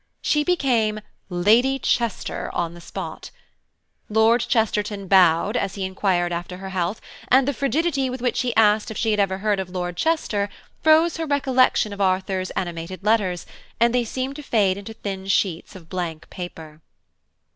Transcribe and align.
She 0.23 0.43
became 0.43 1.01
Lady 1.29 1.77
Chester 1.77 2.49
on 2.55 2.73
the 2.73 2.81
spot. 2.81 3.29
Lord 4.09 4.41
Chesterton 4.41 5.01
almost 5.01 5.09
bowed 5.09 5.55
as 5.55 5.75
he 5.75 5.85
inquired 5.85 6.33
after 6.33 6.57
her 6.57 6.69
health, 6.69 6.99
and 7.27 7.47
the 7.47 7.53
frigidity 7.53 8.09
with 8.09 8.19
which 8.19 8.41
he 8.41 8.55
asked 8.55 8.89
if 8.89 8.97
she 8.97 9.13
ever 9.15 9.37
heard 9.37 9.59
of 9.59 9.69
Lord 9.69 9.95
Chester 9.97 10.49
froze 10.81 11.17
her 11.17 11.27
recollection 11.27 11.93
of 11.93 12.01
Arthur's 12.01 12.49
animated 12.55 13.03
letters, 13.03 13.45
and 13.79 13.93
they 13.93 14.03
seemed 14.03 14.37
to 14.37 14.41
fade 14.41 14.75
into 14.75 14.93
thin 14.95 15.27
sheets 15.27 15.75
of 15.75 15.87
blank 15.87 16.27
paper. 16.31 16.81